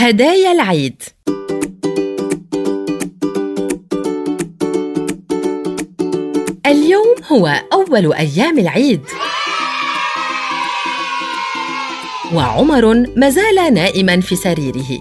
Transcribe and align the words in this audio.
هدايا 0.00 0.52
العيد. 0.52 1.02
اليوم 6.66 7.14
هو 7.32 7.62
أول 7.72 8.12
أيام 8.12 8.58
العيد. 8.58 9.00
وعمر 12.34 13.06
ما 13.16 13.30
زال 13.30 13.74
نائما 13.74 14.20
في 14.20 14.36
سريره. 14.36 15.00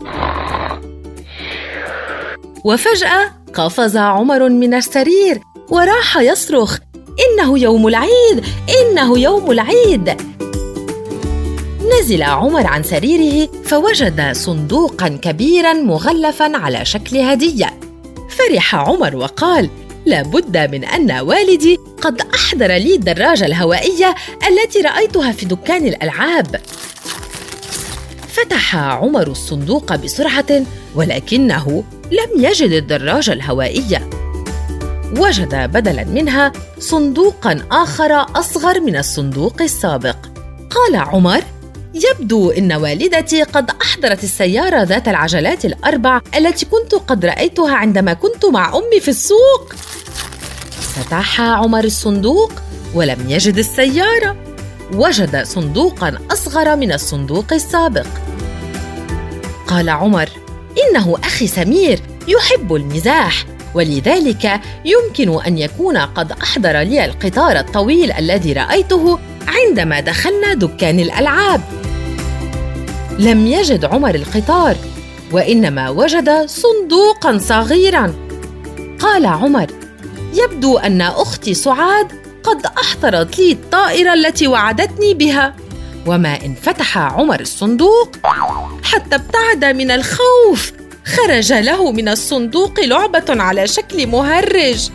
وفجأة 2.66 3.32
قفز 3.54 3.98
عمر 3.98 4.50
من 4.50 4.74
السرير 4.74 5.40
وراح 5.70 6.18
يصرخ 6.18 6.78
إنه 7.20 7.60
يوم 7.60 7.88
العيد! 7.88 8.46
إنه 8.82 9.20
يوم 9.20 9.52
العيد! 9.52 10.18
نزل 11.88 12.24
عمر 12.24 12.68
عن 12.68 12.84
سريره 12.84 13.50
فوجد 13.66 14.32
صندوقا 14.32 15.08
كبيرا 15.08 15.74
مغلفا 15.74 16.58
على 16.58 16.86
شكل 16.86 17.18
هدية. 17.18 17.80
فرح 18.30 18.76
عمر 18.76 19.16
وقال 19.16 19.70
لابد 20.06 20.58
من 20.58 20.86
أن 20.86 21.12
والدي 21.12 21.80
قد 22.02 22.22
أحضر 22.36 22.68
لي 22.68 22.96
الدراجة 22.96 23.46
الهوائية 23.46 24.16
التي 24.48 24.82
رأيتها 24.82 25.32
في 25.32 25.46
دكان 25.46 25.86
الألعاب. 25.86 26.62
فتح 28.28 28.76
عمر 28.76 29.28
الصندوق 29.28 29.96
بسرعة 29.96 30.64
ولكنه 30.96 31.84
لم 32.12 32.46
يجد 32.46 32.72
الدراجة 32.72 33.34
الهوائية. 33.34 34.10
وجد 35.18 35.56
بدلا 35.56 36.04
منها 36.04 36.52
صندوقا 36.80 37.68
آخر 37.72 38.26
أصغر 38.36 38.80
من 38.80 38.98
الصندوق 38.98 39.62
السابق. 39.62 40.16
قال 40.70 40.96
عمر 40.96 41.44
يبدو 42.04 42.52
إن 42.52 42.74
والدتي 42.74 43.44
قد 43.44 43.70
أحضرت 43.82 44.24
السيارة 44.24 44.84
ذات 44.84 45.08
العجلات 45.08 45.66
الأربع 45.66 46.22
التي 46.38 46.66
كنت 46.66 46.96
قد 46.96 47.26
رأيتها 47.26 47.76
عندما 47.76 48.14
كنت 48.14 48.46
مع 48.46 48.76
أمي 48.76 49.00
في 49.00 49.08
السوق. 49.08 49.74
فتح 50.96 51.42
عمر 51.42 51.84
الصندوق 51.84 52.52
ولم 52.94 53.26
يجد 53.30 53.58
السيارة. 53.58 54.36
وجد 54.94 55.44
صندوقا 55.44 56.20
أصغر 56.32 56.76
من 56.76 56.92
الصندوق 56.92 57.54
السابق. 57.54 58.08
قال 59.68 59.90
عمر 59.90 60.30
إنه 60.84 61.18
أخي 61.24 61.48
سمير 61.48 62.00
يحب 62.28 62.76
المزاح 62.76 63.46
ولذلك 63.74 64.62
يمكن 64.86 65.42
أن 65.46 65.58
يكون 65.58 65.98
قد 65.98 66.32
أحضر 66.32 66.80
لي 66.80 67.06
القطار 67.06 67.60
الطويل 67.60 68.12
الذي 68.12 68.54
رأيته 68.54 69.20
عندما 69.48 70.00
دخلنا 70.00 70.54
دكان 70.54 71.00
الألعاب. 71.00 71.62
لم 73.20 73.48
يجد 73.48 73.86
عمر 73.86 74.16
القطار 74.16 74.76
وإنما 75.32 75.90
وجد 75.90 76.46
صندوقا 76.46 77.38
صغيرا. 77.38 78.14
قال 79.00 79.26
عمر 79.26 79.68
يبدو 80.34 80.78
أن 80.78 81.02
أختي 81.02 81.54
سعاد 81.54 82.08
قد 82.44 82.66
أحضرت 82.66 83.40
لي 83.40 83.52
الطائرة 83.52 84.14
التي 84.14 84.48
وعدتني 84.48 85.14
بها. 85.14 85.56
وما 86.06 86.46
إن 86.46 86.56
فتح 86.62 86.98
عمر 86.98 87.40
الصندوق 87.40 88.10
حتى 88.84 89.16
ابتعد 89.16 89.66
من 89.66 89.92
الخوف 89.92 90.72
خرج 91.06 91.54
له 91.54 91.92
من 91.92 92.10
الصندوق 92.10 92.80
لعبة 92.80 93.26
على 93.30 93.68
شكل 93.68 94.08
مهرج. 94.08 94.90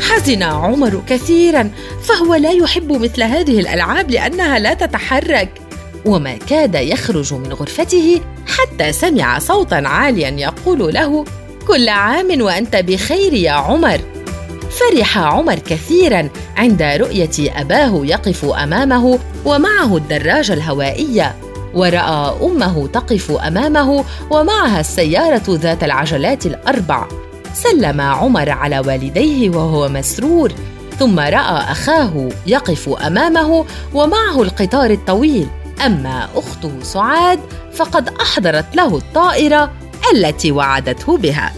حزن 0.00 0.42
عمر 0.42 1.02
كثيرا 1.08 1.70
فهو 2.04 2.34
لا 2.34 2.50
يحب 2.50 2.92
مثل 2.92 3.22
هذه 3.22 3.60
الألعاب 3.60 4.10
لأنها 4.10 4.58
لا 4.58 4.74
تتحرك. 4.74 5.67
وما 6.04 6.36
كاد 6.36 6.74
يخرج 6.74 7.34
من 7.34 7.52
غرفته 7.52 8.20
حتى 8.46 8.92
سمع 8.92 9.38
صوتا 9.38 9.74
عاليا 9.74 10.28
يقول 10.28 10.94
له 10.94 11.24
كل 11.66 11.88
عام 11.88 12.42
وأنت 12.42 12.76
بخير 12.76 13.34
يا 13.34 13.50
عمر. 13.52 14.00
فرح 14.70 15.18
عمر 15.18 15.54
كثيرا 15.54 16.28
عند 16.56 16.82
رؤية 16.82 17.60
أباه 17.60 18.00
يقف 18.04 18.44
أمامه 18.44 19.18
ومعه 19.44 19.96
الدراجة 19.96 20.52
الهوائية 20.52 21.36
ورأى 21.74 22.36
أمه 22.42 22.86
تقف 22.86 23.30
أمامه 23.30 24.04
ومعها 24.30 24.80
السيارة 24.80 25.42
ذات 25.48 25.84
العجلات 25.84 26.46
الأربع. 26.46 27.06
سلم 27.54 28.00
عمر 28.00 28.50
على 28.50 28.78
والديه 28.78 29.50
وهو 29.50 29.88
مسرور 29.88 30.52
ثم 30.98 31.18
رأى 31.18 31.72
أخاه 31.72 32.28
يقف 32.46 32.88
أمامه 32.88 33.64
ومعه 33.94 34.42
القطار 34.42 34.90
الطويل. 34.90 35.46
أما 35.86 36.28
أخته 36.34 36.72
سعاد 36.82 37.40
فقد 37.72 38.08
أحضرت 38.08 38.76
له 38.76 38.96
الطائرة 38.96 39.72
التي 40.14 40.52
وعدته 40.52 41.16
بها. 41.16 41.52